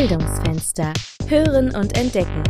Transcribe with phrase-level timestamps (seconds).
[0.00, 0.94] Bildungsfenster.
[1.26, 2.42] Hören und entdecken.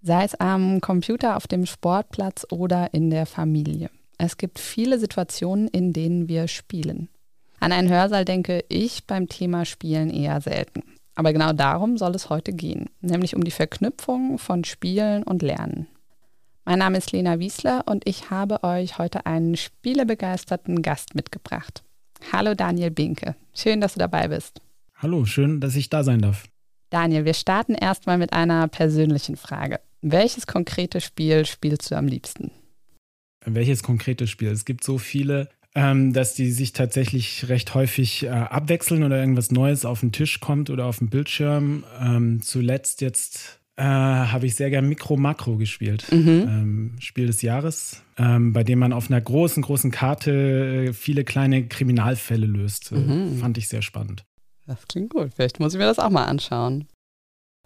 [0.00, 3.90] Sei es am Computer, auf dem Sportplatz oder in der Familie.
[4.16, 7.10] Es gibt viele Situationen, in denen wir spielen.
[7.60, 10.82] An einen Hörsaal denke ich beim Thema Spielen eher selten.
[11.14, 15.88] Aber genau darum soll es heute gehen, nämlich um die Verknüpfung von Spielen und Lernen.
[16.64, 21.82] Mein Name ist Lena Wiesler und ich habe euch heute einen spielebegeisterten Gast mitgebracht.
[22.32, 24.60] Hallo Daniel Binke, schön, dass du dabei bist.
[24.96, 26.44] Hallo, schön, dass ich da sein darf.
[26.90, 29.80] Daniel, wir starten erstmal mit einer persönlichen Frage.
[30.00, 32.50] Welches konkrete Spiel spielst du am liebsten?
[33.44, 34.48] Welches konkrete Spiel?
[34.48, 39.52] Es gibt so viele ähm, dass die sich tatsächlich recht häufig äh, abwechseln oder irgendwas
[39.52, 41.84] Neues auf den Tisch kommt oder auf dem Bildschirm.
[42.00, 46.04] Ähm, zuletzt jetzt äh, habe ich sehr gern Mikro Makro gespielt.
[46.10, 46.28] Mhm.
[46.28, 51.22] Ähm, Spiel des Jahres, ähm, bei dem man auf einer großen, großen Karte äh, viele
[51.22, 52.90] kleine Kriminalfälle löst.
[52.90, 53.38] Äh, mhm.
[53.38, 54.24] Fand ich sehr spannend.
[54.66, 55.30] Das klingt gut.
[55.34, 56.88] Vielleicht muss ich mir das auch mal anschauen.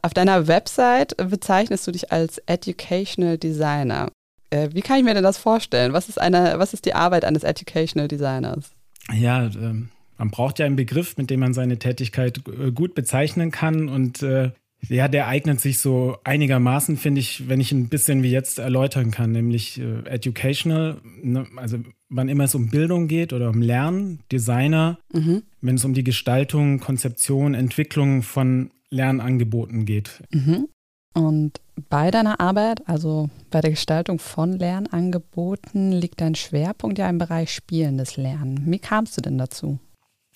[0.03, 4.11] Auf deiner Website bezeichnest du dich als Educational Designer.
[4.51, 5.95] Äh, wie kann ich mir denn das vorstellen?
[5.95, 8.73] Was ist, eine, was ist die Arbeit eines Educational Designers?
[9.15, 9.89] Ja, ähm,
[10.19, 12.43] man braucht ja einen Begriff, mit dem man seine Tätigkeit
[12.75, 13.89] gut bezeichnen kann.
[13.89, 14.51] Und äh,
[14.89, 19.11] ja, der eignet sich so einigermaßen, finde ich, wenn ich ein bisschen wie jetzt erläutern
[19.11, 24.21] kann, nämlich äh, educational, ne, also wann immer es um Bildung geht oder um Lernen,
[24.31, 25.43] Designer, mhm.
[25.61, 30.23] wenn es um die Gestaltung, Konzeption, Entwicklung von Lernangeboten geht.
[30.31, 30.69] Mhm.
[31.15, 37.19] Und bei deiner Arbeit, also bei der Gestaltung von Lernangeboten, liegt dein Schwerpunkt ja im
[37.19, 38.63] Bereich spielendes Lernen.
[38.67, 39.79] Wie kamst du denn dazu?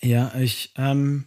[0.03, 1.25] Ja, ich ähm,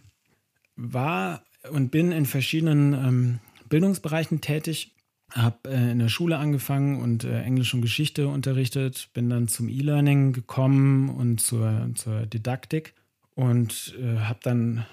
[0.76, 4.94] war und bin in verschiedenen ähm, Bildungsbereichen tätig.
[5.32, 9.68] Habe äh, in der Schule angefangen und äh, Englisch und Geschichte unterrichtet, bin dann zum
[9.68, 12.94] E-Learning gekommen und zur, zur Didaktik
[13.34, 14.86] und äh, habe dann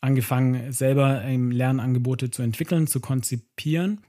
[0.00, 4.00] angefangen, selber ähm, Lernangebote zu entwickeln, zu konzipieren.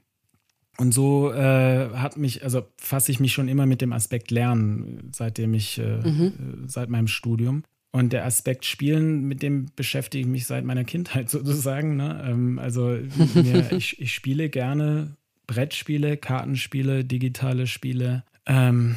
[0.78, 5.10] Und so äh, hat mich, also fasse ich mich schon immer mit dem Aspekt Lernen,
[5.12, 6.26] seitdem ich, äh, mhm.
[6.26, 7.64] Äh, seit meinem Studium.
[7.90, 11.96] Und der Aspekt Spielen, mit dem beschäftige ich mich seit meiner Kindheit sozusagen.
[11.96, 12.24] Ne?
[12.28, 12.98] Ähm, also
[13.34, 15.16] mir, ich, ich, spiele gerne
[15.46, 18.96] Brettspiele, Kartenspiele, digitale Spiele, ähm,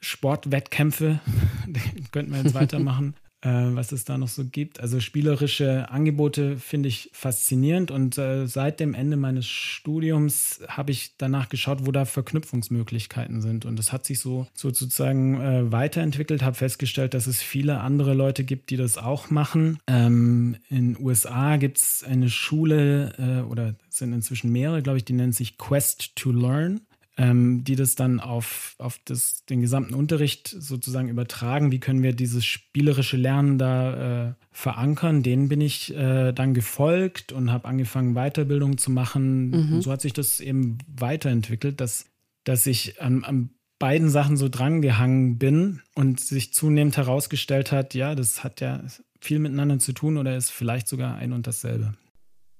[0.00, 1.20] Sportwettkämpfe,
[2.12, 3.14] könnten wir jetzt weitermachen
[3.48, 4.80] was es da noch so gibt.
[4.80, 11.16] Also spielerische Angebote finde ich faszinierend und äh, seit dem Ende meines Studiums habe ich
[11.18, 16.56] danach geschaut, wo da Verknüpfungsmöglichkeiten sind und es hat sich so, sozusagen äh, weiterentwickelt, habe
[16.56, 19.78] festgestellt, dass es viele andere Leute gibt, die das auch machen.
[19.86, 25.14] Ähm, in USA gibt es eine Schule äh, oder sind inzwischen mehrere, glaube ich, die
[25.14, 26.80] nennt sich Quest to Learn
[27.18, 31.70] ähm, die das dann auf, auf das, den gesamten Unterricht sozusagen übertragen.
[31.70, 35.22] Wie können wir dieses spielerische Lernen da äh, verankern?
[35.22, 39.50] Denen bin ich äh, dann gefolgt und habe angefangen, Weiterbildung zu machen.
[39.50, 39.72] Mhm.
[39.74, 42.06] Und so hat sich das eben weiterentwickelt, dass,
[42.44, 48.14] dass ich an, an beiden Sachen so drangehangen bin und sich zunehmend herausgestellt hat, ja,
[48.14, 48.82] das hat ja
[49.20, 51.94] viel miteinander zu tun oder ist vielleicht sogar ein und dasselbe.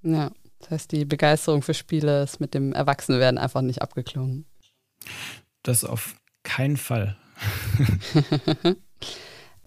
[0.02, 0.32] Ja.
[0.62, 4.46] Das heißt, die Begeisterung für Spiele ist mit dem Erwachsenwerden einfach nicht abgeklungen.
[5.62, 7.16] Das auf keinen Fall.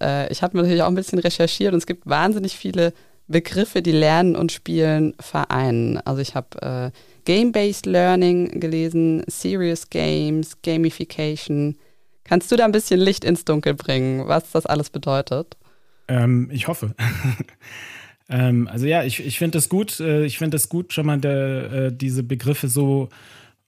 [0.01, 2.93] äh, ich habe natürlich auch ein bisschen recherchiert und es gibt wahnsinnig viele
[3.27, 5.97] Begriffe, die Lernen und Spielen vereinen.
[5.97, 6.91] Also ich habe äh,
[7.25, 11.77] Game-Based Learning gelesen, Serious Games, Gamification.
[12.23, 15.57] Kannst du da ein bisschen Licht ins Dunkel bringen, was das alles bedeutet?
[16.07, 16.93] Ähm, ich hoffe.
[18.29, 19.99] Ähm, also ja, ich, ich finde das gut.
[19.99, 23.09] Äh, ich finde das gut, schon mal der, äh, diese Begriffe so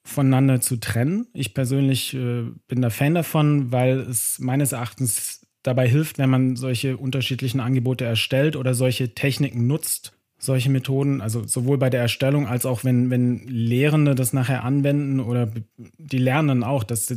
[0.04, 1.28] voneinander zu trennen.
[1.34, 6.56] Ich persönlich äh, bin da Fan davon, weil es meines Erachtens dabei hilft, wenn man
[6.56, 12.48] solche unterschiedlichen Angebote erstellt oder solche Techniken nutzt, solche Methoden, also sowohl bei der Erstellung
[12.48, 15.50] als auch wenn, wenn Lehrende das nachher anwenden oder
[15.98, 17.08] die Lernenden auch, dass,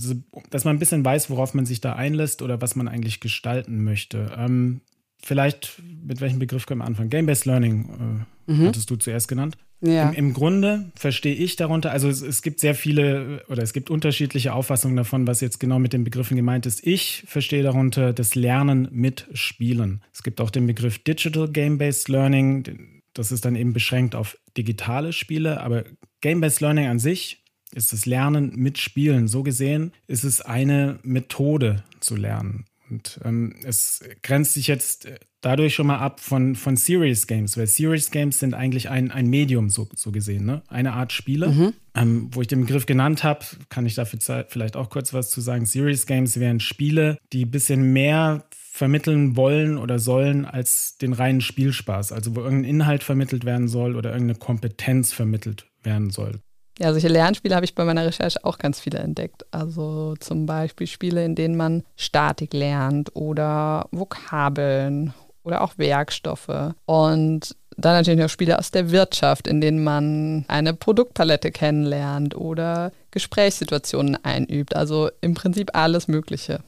[0.51, 3.85] dass man ein bisschen weiß, worauf man sich da einlässt oder was man eigentlich gestalten
[3.85, 4.33] möchte.
[4.37, 4.81] Ähm,
[5.23, 7.11] vielleicht, mit welchem Begriff können wir anfangen?
[7.11, 8.67] Game-Based Learning äh, mhm.
[8.67, 9.57] hattest du zuerst genannt.
[9.83, 10.11] Ja.
[10.11, 13.89] Im, Im, Grunde verstehe ich darunter, also es, es, gibt sehr viele oder es gibt
[13.89, 16.87] unterschiedliche Auffassungen davon, was jetzt genau mit den Begriffen gemeint ist.
[16.87, 20.03] Ich verstehe darunter das Lernen mit Spielen.
[20.13, 23.01] Es gibt auch den Begriff Digital Game-Based Learning.
[23.15, 25.85] Das ist dann eben beschränkt auf digitale Spiele, aber
[26.21, 27.43] Game-Based Learning an sich
[27.73, 29.29] ist das Lernen mit Spielen.
[29.29, 32.67] So gesehen ist es eine Methode zu lernen.
[32.91, 35.09] Und ähm, es grenzt sich jetzt
[35.41, 39.27] dadurch schon mal ab von, von Serious Games, weil Serious Games sind eigentlich ein, ein
[39.27, 40.63] Medium, so, so gesehen, ne?
[40.69, 41.49] eine Art Spiele.
[41.49, 41.73] Mhm.
[41.95, 45.41] Ähm, wo ich den Begriff genannt habe, kann ich dafür vielleicht auch kurz was zu
[45.41, 45.67] sagen.
[45.67, 51.41] Serious Games wären Spiele, die ein bisschen mehr vermitteln wollen oder sollen als den reinen
[51.41, 52.13] Spielspaß.
[52.13, 56.41] Also wo irgendein Inhalt vermittelt werden soll oder irgendeine Kompetenz vermittelt werden soll.
[56.81, 59.45] Ja, solche Lernspiele habe ich bei meiner Recherche auch ganz viele entdeckt.
[59.51, 65.13] Also zum Beispiel Spiele, in denen man Statik lernt oder Vokabeln
[65.43, 66.73] oder auch Werkstoffe.
[66.87, 72.93] Und dann natürlich auch Spiele aus der Wirtschaft, in denen man eine Produktpalette kennenlernt oder
[73.11, 74.75] Gesprächssituationen einübt.
[74.75, 76.61] Also im Prinzip alles Mögliche.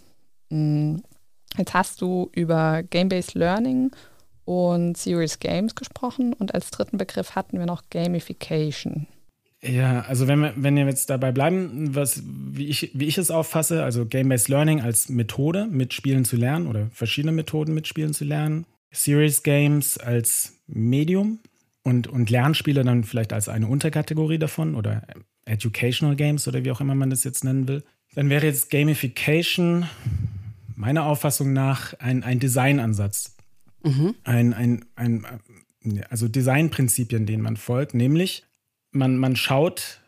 [0.51, 1.03] Hm,
[1.57, 3.91] jetzt hast du über Game-Based Learning
[4.45, 9.07] und Serious Games gesprochen und als dritten Begriff hatten wir noch Gamification.
[9.65, 13.31] Ja, also wenn wir, wenn wir jetzt dabei bleiben, was, wie, ich, wie ich es
[13.31, 18.13] auffasse, also Game-Based Learning als Methode, mit Spielen zu lernen oder verschiedene Methoden mit Spielen
[18.13, 21.39] zu lernen, Serious Games als Medium
[21.85, 25.03] und, und Lernspiele dann vielleicht als eine Unterkategorie davon oder
[25.45, 27.85] Educational Games oder wie auch immer man das jetzt nennen will.
[28.15, 29.87] Dann wäre jetzt Gamification
[30.75, 33.37] meiner Auffassung nach ein, ein Designansatz.
[33.85, 34.15] Mhm.
[34.25, 35.27] Ein, ein, ein,
[36.11, 38.45] also Designprinzipien, denen man folgt, nämlich
[38.93, 40.01] man, man schaut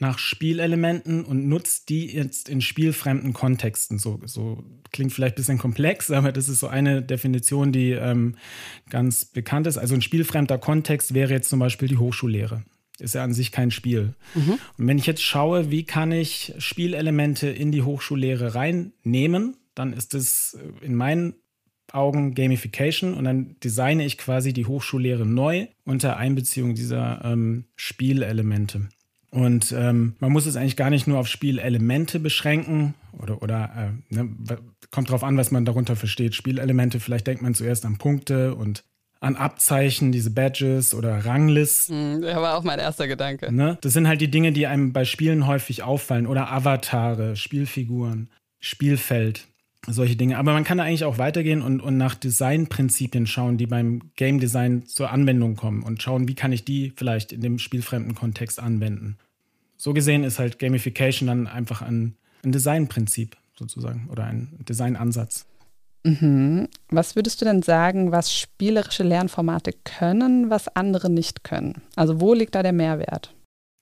[0.00, 3.98] nach Spielelementen und nutzt die jetzt in spielfremden Kontexten.
[3.98, 8.36] So, so klingt vielleicht ein bisschen komplex, aber das ist so eine Definition, die ähm,
[8.90, 9.76] ganz bekannt ist.
[9.76, 12.64] Also ein spielfremder Kontext wäre jetzt zum Beispiel die Hochschullehre.
[13.00, 14.14] Ist ja an sich kein Spiel.
[14.34, 14.58] Mhm.
[14.76, 20.14] Und wenn ich jetzt schaue, wie kann ich Spielelemente in die Hochschullehre reinnehmen, dann ist
[20.14, 21.34] es in meinen
[21.92, 28.88] Augen Gamification und dann designe ich quasi die Hochschullehre neu unter Einbeziehung dieser ähm, Spielelemente.
[29.30, 34.14] Und ähm, man muss es eigentlich gar nicht nur auf Spielelemente beschränken oder, oder äh,
[34.14, 34.28] ne,
[34.90, 36.34] kommt drauf an, was man darunter versteht.
[36.34, 38.84] Spielelemente, vielleicht denkt man zuerst an Punkte und
[39.20, 42.14] an Abzeichen, diese Badges oder Ranglisten.
[42.14, 43.52] Hm, das war auch mein erster Gedanke.
[43.52, 43.76] Ne?
[43.80, 46.26] Das sind halt die Dinge, die einem bei Spielen häufig auffallen.
[46.26, 48.30] Oder Avatare, Spielfiguren,
[48.60, 49.46] Spielfeld
[49.86, 50.38] solche Dinge.
[50.38, 54.40] Aber man kann da eigentlich auch weitergehen und, und nach Designprinzipien schauen, die beim Game
[54.40, 58.60] Design zur Anwendung kommen und schauen, wie kann ich die vielleicht in dem spielfremden Kontext
[58.60, 59.18] anwenden.
[59.76, 65.46] So gesehen ist halt Gamification dann einfach ein, ein Designprinzip sozusagen oder ein Designansatz.
[66.04, 66.68] Mhm.
[66.90, 71.82] Was würdest du denn sagen, was spielerische Lernformate können, was andere nicht können?
[71.96, 73.34] Also wo liegt da der Mehrwert?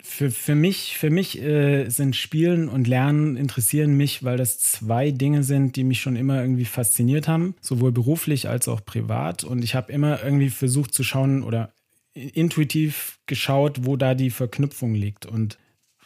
[0.02, 5.10] Für, für mich, für mich äh, sind Spielen und Lernen interessieren mich, weil das zwei
[5.10, 9.43] Dinge sind, die mich schon immer irgendwie fasziniert haben, sowohl beruflich als auch privat.
[9.43, 11.72] Und ich habe immer irgendwie versucht zu schauen oder
[12.14, 15.26] intuitiv geschaut, wo da die Verknüpfung liegt.
[15.26, 15.58] Und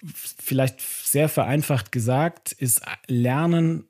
[0.04, 3.84] vielleicht sehr vereinfacht gesagt, ist Lernen,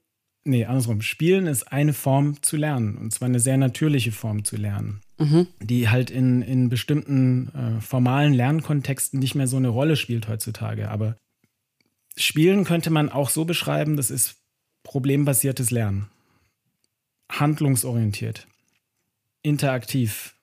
[0.44, 2.96] nee, andersrum, Spielen ist eine Form zu lernen.
[2.96, 5.46] Und zwar eine sehr natürliche Form zu lernen mhm.
[5.60, 10.90] die halt in, in bestimmten äh, formalen Lernkontexten nicht mehr so eine Rolle spielt heutzutage.
[10.90, 11.16] Aber
[12.16, 14.36] Spielen könnte man auch so beschreiben, das ist
[14.82, 16.08] problembasiertes Lernen.
[17.30, 18.48] Handlungsorientiert,
[19.42, 20.34] interaktiv,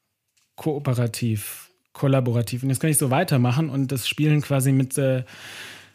[0.56, 2.64] kooperativ, kollaborativ.
[2.64, 5.24] Und jetzt kann ich so weitermachen und das Spielen quasi mit äh,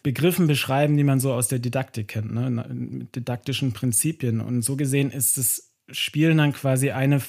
[0.02, 2.50] Begriffen beschreiben, die man so aus der Didaktik kennt, ne?
[2.50, 4.40] mit didaktischen Prinzipien.
[4.40, 7.20] Und so gesehen ist das Spielen dann quasi eine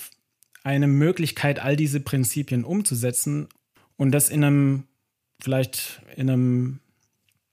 [0.63, 3.49] eine Möglichkeit, all diese Prinzipien umzusetzen
[3.97, 4.87] und das in einem,
[5.41, 6.79] vielleicht in einem,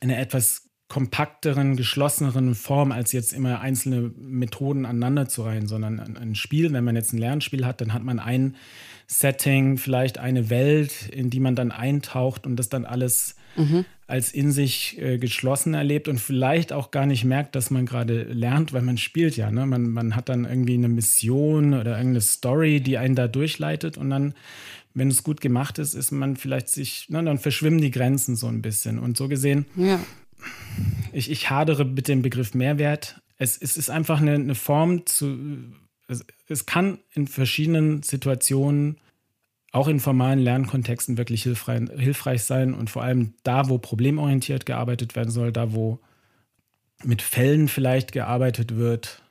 [0.00, 6.00] in einer etwas kompakteren, geschlosseneren Form, als jetzt immer einzelne Methoden aneinander zu reihen, sondern
[6.16, 8.56] ein Spiel, wenn man jetzt ein Lernspiel hat, dann hat man ein
[9.06, 13.84] Setting, vielleicht eine Welt, in die man dann eintaucht und das dann alles mhm.
[14.08, 18.24] als in sich äh, geschlossen erlebt und vielleicht auch gar nicht merkt, dass man gerade
[18.24, 19.52] lernt, weil man spielt ja.
[19.52, 19.66] Ne?
[19.66, 24.10] Man, man hat dann irgendwie eine Mission oder irgendeine Story, die einen da durchleitet und
[24.10, 24.34] dann,
[24.94, 28.48] wenn es gut gemacht ist, ist man vielleicht sich, ne, dann verschwimmen die Grenzen so
[28.48, 28.98] ein bisschen.
[28.98, 30.00] Und so gesehen, ja.
[31.12, 33.20] Ich, ich hadere mit dem Begriff Mehrwert.
[33.36, 35.36] Es, es ist einfach eine, eine Form zu,
[36.08, 38.98] es, es kann in verschiedenen Situationen
[39.72, 45.14] auch in formalen Lernkontexten wirklich hilfreich, hilfreich sein und vor allem da, wo problemorientiert gearbeitet
[45.14, 46.00] werden soll, da, wo
[47.04, 49.22] mit Fällen vielleicht gearbeitet wird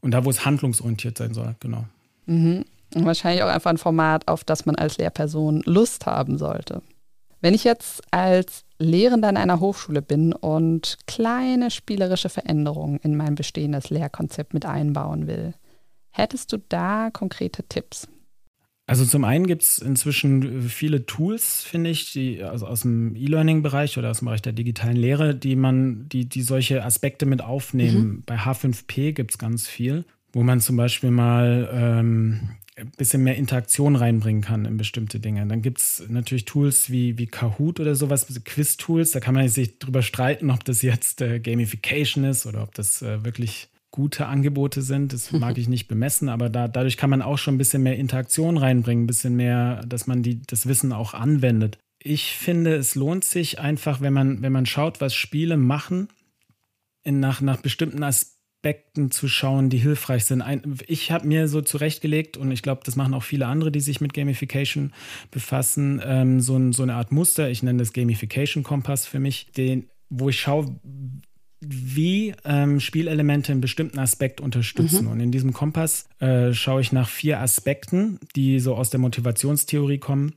[0.00, 1.84] und da, wo es handlungsorientiert sein soll, genau.
[2.26, 2.64] Mhm.
[2.94, 6.80] Wahrscheinlich auch einfach ein Format, auf das man als Lehrperson Lust haben sollte.
[7.40, 13.34] Wenn ich jetzt als Lehrender in einer Hochschule bin und kleine spielerische Veränderungen in mein
[13.34, 15.54] bestehendes Lehrkonzept mit einbauen will,
[16.10, 18.08] hättest du da konkrete Tipps?
[18.86, 23.98] Also zum einen gibt es inzwischen viele Tools, finde ich, die also aus dem E-Learning-Bereich
[23.98, 28.08] oder aus dem Bereich der digitalen Lehre, die man, die, die solche Aspekte mit aufnehmen.
[28.08, 28.22] Mhm.
[28.24, 33.36] Bei H5P gibt es ganz viel, wo man zum Beispiel mal ähm, ein bisschen mehr
[33.36, 35.46] Interaktion reinbringen kann in bestimmte Dinge.
[35.46, 39.10] Dann gibt es natürlich Tools wie, wie Kahoot oder sowas, Quiz-Tools.
[39.10, 43.02] Da kann man sich drüber streiten, ob das jetzt äh, Gamification ist oder ob das
[43.02, 45.12] äh, wirklich gute Angebote sind.
[45.12, 47.96] Das mag ich nicht bemessen, aber da, dadurch kann man auch schon ein bisschen mehr
[47.96, 51.78] Interaktion reinbringen, ein bisschen mehr, dass man die, das Wissen auch anwendet.
[52.00, 56.08] Ich finde, es lohnt sich einfach, wenn man, wenn man schaut, was Spiele machen,
[57.02, 58.37] in, nach, nach bestimmten Aspekten
[59.10, 60.42] zu schauen, die hilfreich sind.
[60.42, 63.80] Ein, ich habe mir so zurechtgelegt, und ich glaube, das machen auch viele andere, die
[63.80, 64.92] sich mit Gamification
[65.30, 67.50] befassen, ähm, so, ein, so eine Art Muster.
[67.50, 70.76] Ich nenne das Gamification-Kompass für mich, den, wo ich schaue,
[71.60, 75.04] wie ähm, Spielelemente einen bestimmten Aspekt unterstützen.
[75.04, 75.10] Mhm.
[75.10, 79.98] Und in diesem Kompass äh, schaue ich nach vier Aspekten, die so aus der Motivationstheorie
[79.98, 80.34] kommen.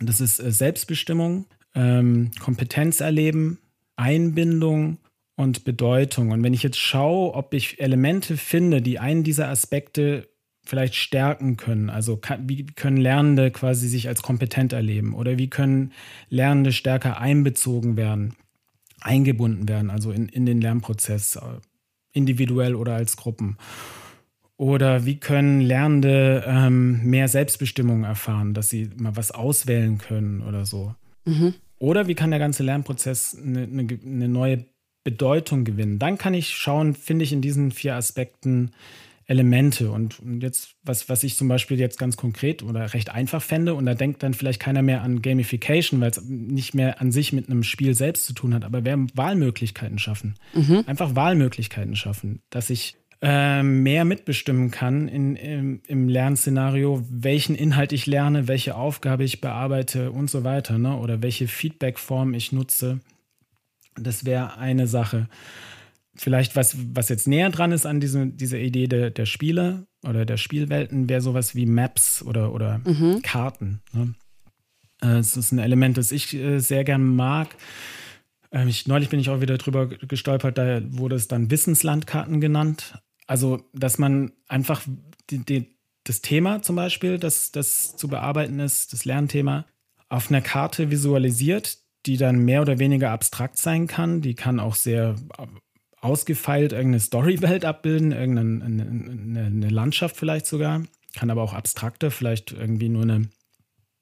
[0.00, 3.58] Das ist äh, Selbstbestimmung, ähm, Kompetenz erleben,
[3.96, 4.98] Einbindung
[5.40, 6.30] und Bedeutung.
[6.30, 10.28] Und wenn ich jetzt schaue, ob ich Elemente finde, die einen dieser Aspekte
[10.64, 15.48] vielleicht stärken können, also kann, wie können Lernende quasi sich als kompetent erleben oder wie
[15.48, 15.92] können
[16.28, 18.36] Lernende stärker einbezogen werden,
[19.00, 21.40] eingebunden werden, also in, in den Lernprozess, äh,
[22.12, 23.56] individuell oder als Gruppen.
[24.58, 30.66] Oder wie können Lernende ähm, mehr Selbstbestimmung erfahren, dass sie mal was auswählen können oder
[30.66, 30.94] so.
[31.24, 31.54] Mhm.
[31.78, 34.66] Oder wie kann der ganze Lernprozess eine, eine, eine, neue
[35.04, 35.98] Bedeutung gewinnen?
[35.98, 38.72] Dann kann ich schauen, finde ich in diesen vier Aspekten
[39.30, 39.92] Elemente.
[39.92, 43.86] Und, jetzt, was, was ich zum Beispiel jetzt ganz konkret oder recht einfach fände, und
[43.86, 47.48] da denkt dann vielleicht keiner mehr an Gamification, weil es nicht mehr an sich mit
[47.48, 50.34] einem Spiel selbst zu tun hat, aber wir Wahlmöglichkeiten schaffen.
[50.52, 50.82] Mhm.
[50.86, 57.92] Einfach Wahlmöglichkeiten schaffen, dass ich äh, mehr mitbestimmen kann in, im, im, Lernszenario, welchen Inhalt
[57.92, 60.96] ich lerne, welche Aufgabe ich bearbeite und so weiter, ne?
[60.96, 62.98] oder welche Feedbackform ich nutze.
[63.96, 65.28] Das wäre eine Sache
[66.20, 70.26] vielleicht was, was jetzt näher dran ist an diese, dieser Idee der, der Spiele oder
[70.26, 73.22] der Spielwelten, wäre sowas wie Maps oder, oder mhm.
[73.22, 73.80] Karten.
[73.92, 74.14] Ne?
[75.02, 77.48] Äh, es ist ein Element, das ich äh, sehr gern mag.
[78.52, 82.98] Ähm, ich, neulich bin ich auch wieder drüber gestolpert, da wurde es dann Wissenslandkarten genannt.
[83.26, 84.82] Also, dass man einfach
[85.30, 89.64] die, die, das Thema zum Beispiel, das, das zu bearbeiten ist, das Lernthema,
[90.08, 94.20] auf einer Karte visualisiert, die dann mehr oder weniger abstrakt sein kann.
[94.20, 95.16] Die kann auch sehr
[96.00, 100.82] ausgefeilt irgendeine Storywelt abbilden, irgendeine eine, eine Landschaft vielleicht sogar.
[101.14, 103.28] Kann aber auch abstrakter, vielleicht irgendwie nur eine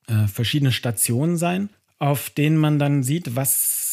[0.07, 3.88] äh, verschiedene Stationen sein, auf denen man dann sieht, was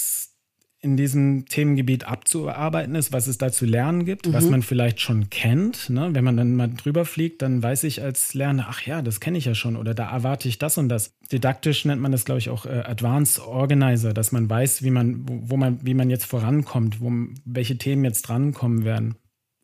[0.86, 4.34] in diesem Themengebiet abzuarbeiten ist, was es da zu lernen gibt, mhm.
[4.34, 5.89] was man vielleicht schon kennt.
[5.89, 6.10] Ne?
[6.13, 9.39] Wenn man dann mal drüber fliegt, dann weiß ich als Lerner, ach ja, das kenne
[9.39, 11.15] ich ja schon oder da erwarte ich das und das.
[11.32, 15.27] Didaktisch nennt man das, glaube ich, auch äh, Advanced Organizer, dass man weiß, wie man,
[15.27, 17.12] wo, wo, man, wie man jetzt vorankommt, wo,
[17.46, 19.15] welche Themen jetzt drankommen werden.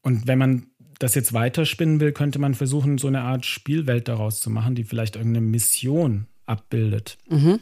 [0.02, 0.66] Und wenn man
[0.98, 4.86] das jetzt weiterspinnen will, könnte man versuchen, so eine Art Spielwelt daraus zu machen, die
[4.86, 7.20] vielleicht irgendeine Mission abbildet.
[7.30, 7.60] Mhm.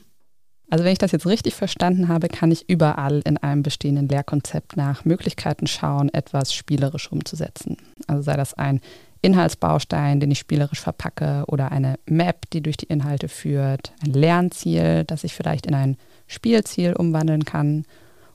[0.70, 4.78] Also wenn ich das jetzt richtig verstanden habe, kann ich überall in einem bestehenden Lehrkonzept
[4.78, 7.78] nach Möglichkeiten schauen, etwas spielerisch umzusetzen.
[8.08, 8.80] Also sei das ein
[9.22, 15.04] Inhaltsbaustein, den ich spielerisch verpacke oder eine Map, die durch die Inhalte führt, ein Lernziel,
[15.06, 15.98] das ich vielleicht in ein
[16.28, 17.86] Spielziel umwandeln kann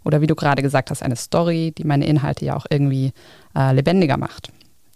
[0.05, 3.12] oder wie du gerade gesagt hast, eine Story, die meine Inhalte ja auch irgendwie
[3.57, 4.53] äh, lebendiger macht.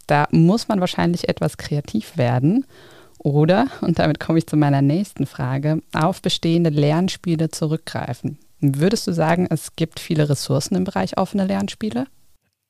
[0.06, 2.66] Da muss man wahrscheinlich etwas kreativ werden
[3.18, 8.38] oder, und damit komme ich zu meiner nächsten Frage, auf bestehende Lernspiele zurückgreifen.
[8.60, 12.06] Würdest du sagen, es gibt viele Ressourcen im Bereich offene Lernspiele?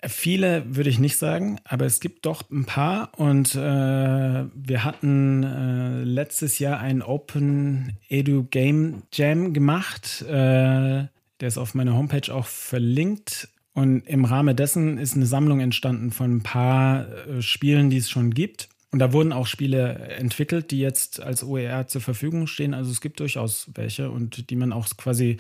[0.07, 3.11] Viele würde ich nicht sagen, aber es gibt doch ein paar.
[3.19, 10.23] Und äh, wir hatten äh, letztes Jahr einen Open Edu Game Jam gemacht.
[10.23, 11.09] Äh,
[11.41, 13.49] der ist auf meiner Homepage auch verlinkt.
[13.73, 18.09] Und im Rahmen dessen ist eine Sammlung entstanden von ein paar äh, Spielen, die es
[18.09, 18.69] schon gibt.
[18.91, 22.73] Und da wurden auch Spiele entwickelt, die jetzt als OER zur Verfügung stehen.
[22.73, 25.37] Also es gibt durchaus welche und die man auch quasi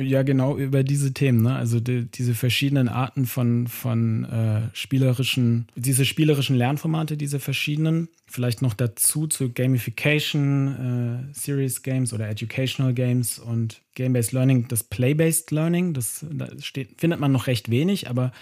[0.00, 1.56] Ja, genau über diese Themen, ne?
[1.56, 8.08] Also die, diese verschiedenen Arten von, von äh, spielerischen, diese spielerischen Lernformate, diese verschiedenen.
[8.26, 14.84] Vielleicht noch dazu zu Gamification, äh, Series Games oder Educational Games und Game-Based Learning, das
[14.84, 15.94] Play-Based Learning.
[15.94, 18.32] Das, das steht, findet man noch recht wenig, aber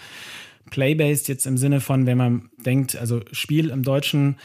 [0.69, 4.35] Play-based jetzt im Sinne von, wenn man denkt, also Spiel im Deutschen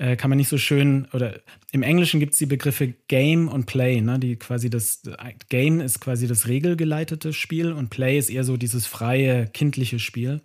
[0.00, 1.40] äh, kann man nicht so schön, oder
[1.72, 4.18] im Englischen gibt es die Begriffe Game und Play, ne?
[4.18, 5.02] die quasi das,
[5.50, 10.40] Game ist quasi das regelgeleitete Spiel und Play ist eher so dieses freie, kindliche Spiel.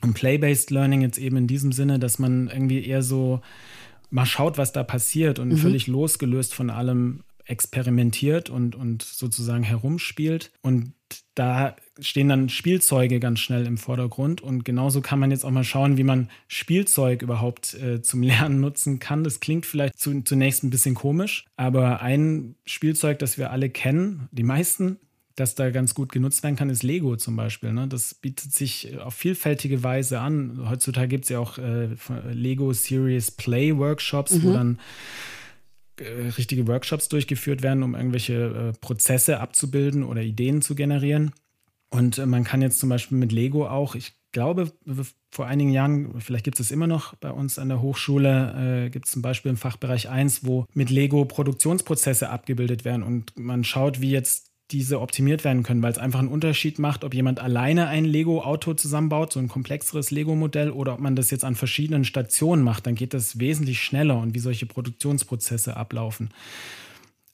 [0.00, 3.40] Und Play-Based Learning jetzt eben in diesem Sinne, dass man irgendwie eher so
[4.10, 5.56] mal schaut, was da passiert und mhm.
[5.56, 10.52] völlig losgelöst von allem experimentiert und, und sozusagen herumspielt.
[10.62, 10.92] Und
[11.34, 14.40] da stehen dann Spielzeuge ganz schnell im Vordergrund.
[14.40, 18.60] Und genauso kann man jetzt auch mal schauen, wie man Spielzeug überhaupt äh, zum Lernen
[18.60, 19.24] nutzen kann.
[19.24, 24.28] Das klingt vielleicht zu, zunächst ein bisschen komisch, aber ein Spielzeug, das wir alle kennen,
[24.32, 24.98] die meisten,
[25.36, 27.72] das da ganz gut genutzt werden kann, ist Lego zum Beispiel.
[27.72, 27.88] Ne?
[27.88, 30.68] Das bietet sich auf vielfältige Weise an.
[30.68, 31.88] Heutzutage gibt es ja auch äh,
[32.32, 34.42] Lego Series Play Workshops, mhm.
[34.42, 34.78] wo dann
[36.00, 41.32] äh, richtige Workshops durchgeführt werden, um irgendwelche äh, Prozesse abzubilden oder Ideen zu generieren.
[41.90, 44.72] Und äh, man kann jetzt zum Beispiel mit Lego auch, ich glaube,
[45.30, 48.90] vor einigen Jahren, vielleicht gibt es es immer noch bei uns an der Hochschule, äh,
[48.90, 53.64] gibt es zum Beispiel im Fachbereich 1, wo mit Lego Produktionsprozesse abgebildet werden und man
[53.64, 57.40] schaut, wie jetzt diese optimiert werden können, weil es einfach einen Unterschied macht, ob jemand
[57.40, 62.04] alleine ein Lego-Auto zusammenbaut, so ein komplexeres Lego-Modell, oder ob man das jetzt an verschiedenen
[62.04, 62.86] Stationen macht.
[62.86, 66.30] Dann geht das wesentlich schneller und wie solche Produktionsprozesse ablaufen.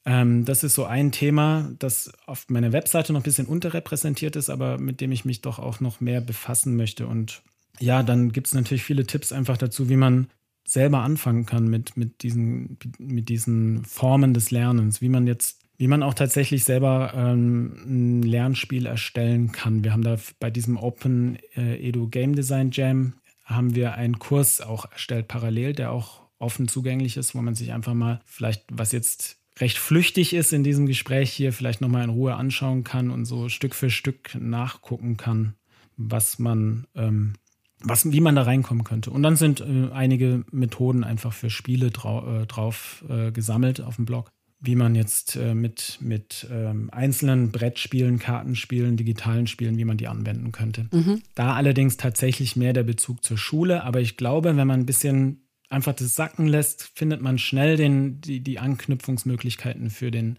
[0.07, 4.49] Ähm, das ist so ein Thema, das auf meiner Webseite noch ein bisschen unterrepräsentiert ist,
[4.49, 7.07] aber mit dem ich mich doch auch noch mehr befassen möchte.
[7.07, 7.43] Und
[7.79, 10.29] ja, dann gibt es natürlich viele Tipps einfach dazu, wie man
[10.65, 15.87] selber anfangen kann mit, mit, diesen, mit diesen Formen des Lernens, wie man jetzt wie
[15.87, 19.83] man auch tatsächlich selber ähm, ein Lernspiel erstellen kann.
[19.83, 24.59] Wir haben da bei diesem Open äh, Edu Game Design Jam haben wir einen Kurs
[24.59, 28.91] auch erstellt parallel, der auch offen zugänglich ist, wo man sich einfach mal vielleicht, was
[28.91, 33.25] jetzt recht flüchtig ist in diesem Gespräch hier, vielleicht nochmal in Ruhe anschauen kann und
[33.25, 35.55] so Stück für Stück nachgucken kann,
[35.95, 37.33] was man, ähm,
[37.79, 39.11] was, wie man da reinkommen könnte.
[39.11, 43.95] Und dann sind äh, einige Methoden einfach für Spiele drau äh, drauf äh, gesammelt auf
[43.95, 49.85] dem Blog wie man jetzt äh, mit, mit ähm, einzelnen Brettspielen, Kartenspielen, digitalen Spielen, wie
[49.85, 50.87] man die anwenden könnte.
[50.91, 51.21] Mhm.
[51.35, 55.46] Da allerdings tatsächlich mehr der Bezug zur Schule, aber ich glaube, wenn man ein bisschen
[55.69, 60.37] einfach das sacken lässt, findet man schnell den, die, die Anknüpfungsmöglichkeiten für, den,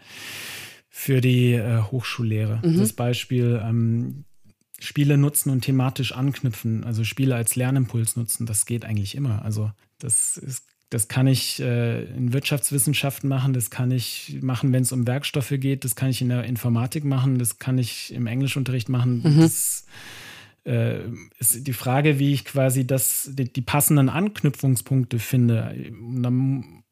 [0.88, 2.60] für die äh, Hochschullehre.
[2.64, 2.78] Mhm.
[2.78, 4.24] Das Beispiel ähm,
[4.78, 9.42] Spiele nutzen und thematisch anknüpfen, also Spiele als Lernimpuls nutzen, das geht eigentlich immer.
[9.44, 14.82] Also das ist das kann ich äh, in Wirtschaftswissenschaften machen, das kann ich machen, wenn
[14.82, 18.26] es um Werkstoffe geht, das kann ich in der Informatik machen, das kann ich im
[18.26, 19.22] Englischunterricht machen.
[19.22, 19.40] Mhm.
[19.40, 19.84] Das
[20.64, 21.00] äh,
[21.38, 25.74] ist die Frage, wie ich quasi das, die, die passenden Anknüpfungspunkte finde.
[26.00, 26.82] Und dann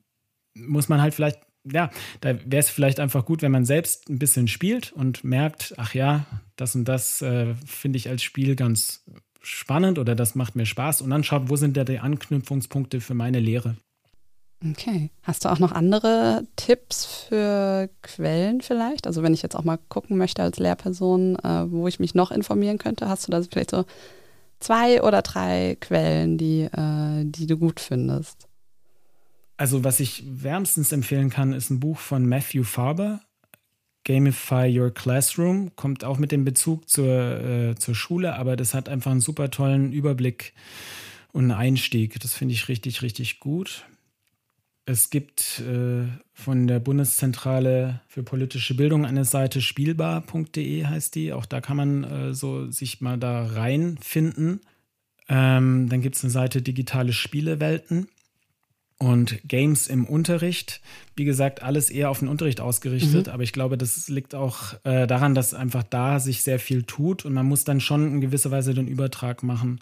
[0.55, 4.19] muss man halt vielleicht, ja, da wäre es vielleicht einfach gut, wenn man selbst ein
[4.19, 6.27] bisschen spielt und merkt, ach ja,
[6.57, 9.05] das und das äh, finde ich als Spiel ganz
[9.43, 13.15] spannend oder das macht mir Spaß und dann schaut, wo sind da die Anknüpfungspunkte für
[13.15, 13.77] meine Lehre.
[14.65, 15.11] Okay.
[15.23, 19.07] Hast du auch noch andere Tipps für Quellen vielleicht?
[19.07, 22.31] Also wenn ich jetzt auch mal gucken möchte als Lehrperson, äh, wo ich mich noch
[22.31, 23.85] informieren könnte, hast du da vielleicht so
[24.59, 28.49] zwei oder drei Quellen, die, äh, die du gut findest?
[29.59, 33.21] Also was ich wärmstens empfehlen kann, ist ein Buch von Matthew Farber,
[34.05, 38.89] Gamify Your Classroom, kommt auch mit dem Bezug zur, äh, zur Schule, aber das hat
[38.89, 40.55] einfach einen super tollen Überblick
[41.33, 42.21] und einen Einstieg.
[42.21, 43.85] Das finde ich richtig, richtig gut.
[44.89, 51.33] Es gibt äh, von der Bundeszentrale für politische Bildung eine Seite spielbar.de heißt die.
[51.33, 54.61] Auch da kann man äh, so sich mal da reinfinden.
[55.29, 58.07] Ähm, dann gibt es eine Seite Digitale Spielewelten
[58.99, 60.81] und Games im Unterricht.
[61.17, 63.33] Wie gesagt, alles eher auf den Unterricht ausgerichtet, mhm.
[63.33, 67.25] aber ich glaube, das liegt auch äh, daran, dass einfach da sich sehr viel tut
[67.25, 69.81] und man muss dann schon in gewisser Weise den Übertrag machen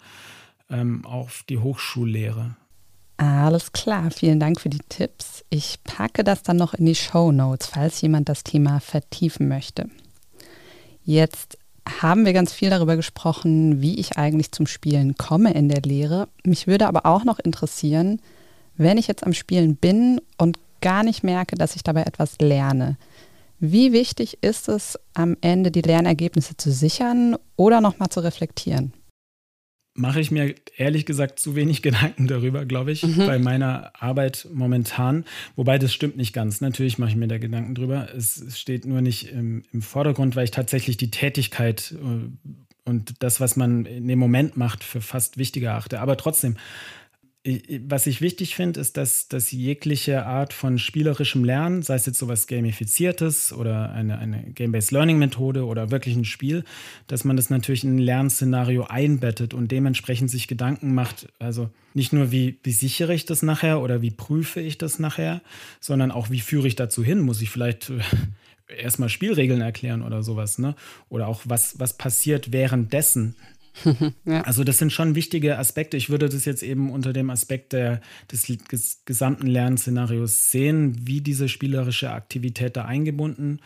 [0.71, 2.55] ähm, auf die Hochschullehre.
[3.17, 5.45] Alles klar, vielen Dank für die Tipps.
[5.49, 9.89] Ich packe das dann noch in die Show Notes, falls jemand das Thema vertiefen möchte.
[11.05, 11.57] Jetzt
[12.01, 16.27] haben wir ganz viel darüber gesprochen, wie ich eigentlich zum Spielen komme in der Lehre.
[16.43, 18.19] Mich würde aber auch noch interessieren,
[18.75, 22.97] wenn ich jetzt am Spielen bin und gar nicht merke, dass ich dabei etwas lerne.
[23.59, 28.91] Wie wichtig ist es, am Ende die Lernergebnisse zu sichern oder nochmal zu reflektieren?
[29.95, 33.17] Mache ich mir ehrlich gesagt zu wenig Gedanken darüber, glaube ich, mhm.
[33.17, 35.25] bei meiner Arbeit momentan.
[35.55, 36.61] Wobei das stimmt nicht ganz.
[36.61, 38.09] Natürlich mache ich mir da Gedanken drüber.
[38.15, 42.29] Es, steht nur nicht im, im, Vordergrund, weil ich tatsächlich die Tätigkeit äh,
[42.87, 45.99] und das, was man in dem Moment macht, für fast wichtiger achte.
[46.01, 46.57] Aber trotzdem,
[47.81, 52.17] was ich wichtig finde, ist, dass, dass jegliche Art von spielerischem Lernen, sei es jetzt
[52.17, 56.63] sowas Gamifiziertes oder eine, eine Game-Based Learning-Methode oder wirklich ein Spiel,
[57.05, 62.13] dass man das natürlich in ein Lernszenario einbettet und dementsprechend sich Gedanken macht, also nicht
[62.13, 65.41] nur, wie, wie sichere ich das nachher oder wie prüfe ich das nachher,
[65.79, 67.21] sondern auch, wie führe ich dazu hin?
[67.21, 67.91] Muss ich vielleicht
[68.67, 70.75] erstmal Spielregeln erklären oder sowas, ne?
[71.09, 73.35] Oder auch, was, was passiert währenddessen?
[74.25, 74.41] ja.
[74.41, 75.97] Also das sind schon wichtige Aspekte.
[75.97, 81.49] Ich würde das jetzt eben unter dem Aspekt der, des gesamten Lernszenarios sehen, wie diese
[81.49, 83.59] spielerische Aktivität da eingebunden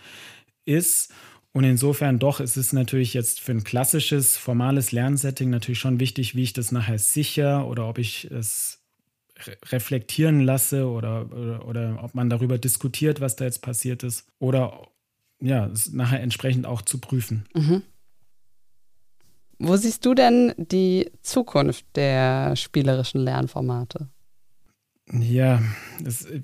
[0.65, 1.13] ist.
[1.51, 6.35] Und insofern doch ist es natürlich jetzt für ein klassisches, formales Lernsetting natürlich schon wichtig,
[6.35, 8.79] wie ich das nachher sicher oder ob ich es
[9.71, 14.27] reflektieren lasse oder, oder, oder ob man darüber diskutiert, was da jetzt passiert ist.
[14.39, 14.87] Oder
[15.41, 17.45] ja, es nachher entsprechend auch zu prüfen.
[17.53, 17.81] Mhm.
[19.59, 24.09] Wo siehst du denn die Zukunft der spielerischen Lernformate?
[25.11, 25.61] Ja,
[26.01, 26.41] das, ich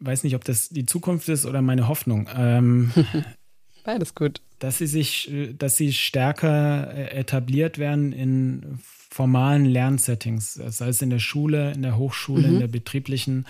[0.00, 2.28] weiß nicht, ob das die Zukunft ist oder meine Hoffnung.
[2.36, 2.92] Ähm,
[3.84, 4.42] Beides gut.
[4.58, 8.78] Dass sie sich, dass sie stärker äh, etabliert werden in
[9.10, 12.54] formalen Lernsettings, sei es in der Schule, in der Hochschule, mhm.
[12.54, 13.46] in der betrieblichen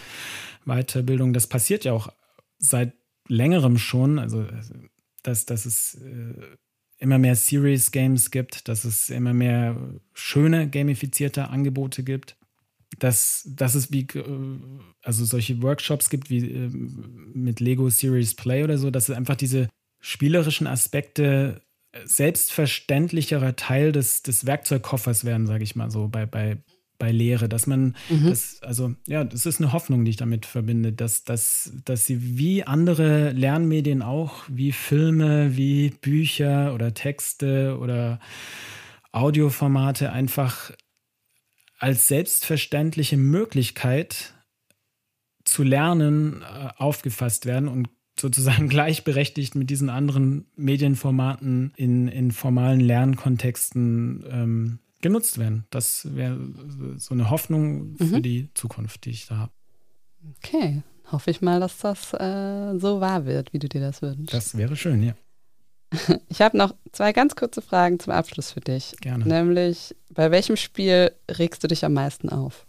[0.64, 1.32] Weiterbildung.
[1.32, 2.12] Das passiert ja auch
[2.58, 2.94] seit
[3.28, 4.18] längerem schon.
[4.18, 4.46] Also,
[5.22, 6.34] dass, dass es äh,
[7.00, 9.76] immer mehr Series Games gibt, dass es immer mehr
[10.14, 12.36] schöne gamifizierte Angebote gibt
[12.98, 14.58] dass, dass es wie, äh,
[15.02, 19.36] also solche Workshops gibt wie äh, mit Lego Series Play oder so, dass es einfach
[19.36, 19.68] diese
[20.00, 21.62] spielerischen Aspekte
[22.04, 26.58] selbstverständlicherer Teil des, des Werkzeugkoffers werden, sage ich mal so, bei, bei,
[27.00, 28.28] bei Lehre, dass man, mhm.
[28.28, 32.38] das, also ja, das ist eine Hoffnung, die ich damit verbinde, dass, dass, dass sie
[32.38, 38.20] wie andere Lernmedien auch, wie Filme, wie Bücher oder Texte oder
[39.10, 40.70] Audioformate einfach
[41.78, 44.34] als selbstverständliche Möglichkeit
[45.44, 52.80] zu lernen äh, aufgefasst werden und sozusagen gleichberechtigt mit diesen anderen Medienformaten in, in formalen
[52.80, 55.64] Lernkontexten ähm, genutzt werden.
[55.70, 56.38] Das wäre
[56.96, 58.22] so eine Hoffnung für mhm.
[58.22, 59.52] die Zukunft, die ich da habe.
[60.36, 64.32] Okay, hoffe ich mal, dass das äh, so wahr wird, wie du dir das wünschst.
[64.32, 65.14] Das wäre schön, ja.
[66.28, 68.94] Ich habe noch zwei ganz kurze Fragen zum Abschluss für dich.
[69.00, 69.26] Gerne.
[69.26, 72.66] Nämlich, bei welchem Spiel regst du dich am meisten auf?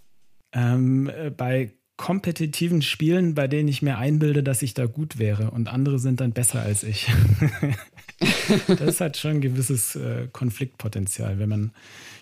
[0.53, 5.51] Ähm, äh, bei kompetitiven Spielen, bei denen ich mir einbilde, dass ich da gut wäre
[5.51, 7.07] und andere sind dann besser als ich.
[8.79, 11.71] das hat schon ein gewisses äh, Konfliktpotenzial, wenn man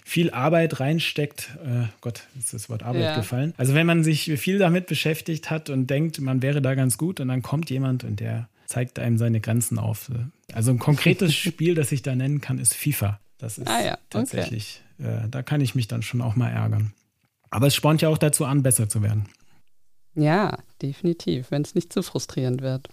[0.04, 1.50] viel Arbeit reinsteckt.
[1.63, 3.15] Äh, Gott, ist das Wort Arbeit ja.
[3.15, 3.54] gefallen.
[3.58, 7.20] Also wenn man sich viel damit beschäftigt hat und denkt, man wäre da ganz gut
[7.20, 10.12] und dann kommt jemand und der zeigt einem seine Grenzen auf.
[10.54, 13.20] Also ein konkretes Spiel, das ich da nennen kann, ist FIFA.
[13.38, 15.26] Das ist ah ja, tatsächlich, okay.
[15.26, 16.94] äh, da kann ich mich dann schon auch mal ärgern.
[17.50, 19.28] Aber es spornt ja auch dazu an, besser zu werden.
[20.13, 22.89] Ja, definitiv, wenn es nicht zu frustrierend wird.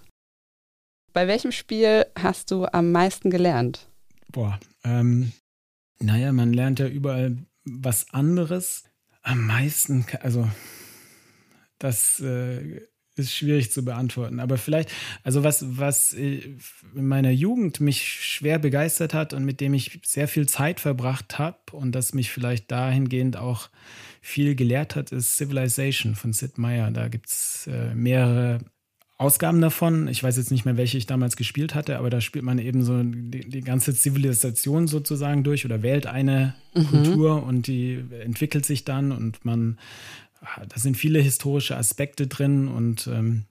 [1.16, 3.88] Bei welchem Spiel hast du am meisten gelernt?
[4.32, 5.32] Boah, ähm,
[5.98, 8.84] naja, man lernt ja überall was anderes.
[9.22, 10.46] Am meisten, also
[11.78, 12.82] das äh,
[13.14, 14.40] ist schwierig zu beantworten.
[14.40, 14.90] Aber vielleicht,
[15.22, 16.60] also was, was in
[16.92, 21.56] meiner Jugend mich schwer begeistert hat und mit dem ich sehr viel Zeit verbracht habe
[21.72, 23.70] und das mich vielleicht dahingehend auch
[24.20, 26.90] viel gelehrt hat, ist Civilization von Sid Meier.
[26.90, 28.58] Da gibt es äh, mehrere
[29.18, 30.08] Ausgaben davon.
[30.08, 32.82] Ich weiß jetzt nicht mehr, welche ich damals gespielt hatte, aber da spielt man eben
[32.82, 36.86] so die, die ganze Zivilisation sozusagen durch oder wählt eine mhm.
[36.86, 39.78] Kultur und die entwickelt sich dann und man
[40.68, 43.44] da sind viele historische Aspekte drin und ähm,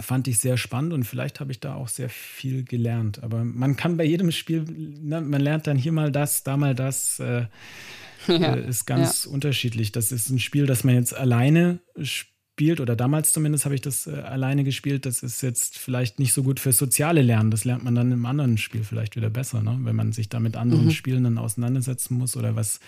[0.00, 3.22] fand ich sehr spannend und vielleicht habe ich da auch sehr viel gelernt.
[3.22, 6.74] Aber man kann bei jedem Spiel, ne, man lernt dann hier mal das, da mal
[6.74, 7.20] das.
[7.20, 7.46] Äh,
[8.26, 9.30] ja, äh, ist ganz ja.
[9.30, 9.92] unterschiedlich.
[9.92, 13.82] Das ist ein Spiel, das man jetzt alleine spielt spielt, oder damals zumindest habe ich
[13.82, 17.52] das äh, alleine gespielt, das ist jetzt vielleicht nicht so gut für soziale Lernen.
[17.52, 19.78] Das lernt man dann im anderen Spiel vielleicht wieder besser, ne?
[19.82, 20.90] wenn man sich da mit anderen mhm.
[20.90, 22.36] Spielen dann auseinandersetzen muss.
[22.36, 22.80] Oder was,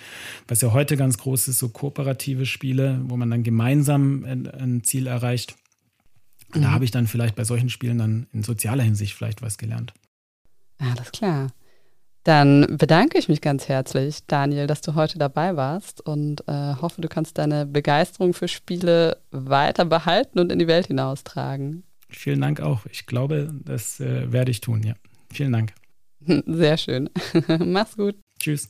[0.48, 4.82] was ja heute ganz groß ist, so kooperative Spiele, wo man dann gemeinsam ein, ein
[4.82, 5.54] Ziel erreicht.
[6.52, 6.62] Mhm.
[6.62, 9.94] Da habe ich dann vielleicht bei solchen Spielen dann in sozialer Hinsicht vielleicht was gelernt.
[10.78, 11.52] Alles klar.
[12.24, 17.00] Dann bedanke ich mich ganz herzlich, Daniel, dass du heute dabei warst und äh, hoffe,
[17.00, 21.84] du kannst deine Begeisterung für Spiele weiter behalten und in die Welt hinaustragen.
[22.10, 22.84] Vielen Dank auch.
[22.90, 24.94] Ich glaube, das äh, werde ich tun, ja.
[25.32, 25.72] Vielen Dank.
[26.46, 27.08] Sehr schön.
[27.58, 28.16] Mach's gut.
[28.38, 28.68] Tschüss.